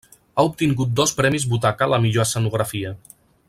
Ha 0.35 0.45
obtingut 0.49 0.95
dos 0.99 1.13
Premis 1.19 1.45
Butaca 1.53 1.87
a 1.89 1.91
la 1.95 2.01
millor 2.07 2.25
escenografia. 2.29 2.99